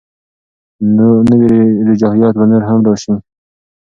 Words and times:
نوي 1.31 1.59
رجحانات 1.87 2.33
به 2.39 2.45
نور 2.51 2.63
هم 2.69 2.79
راشي. 2.87 3.13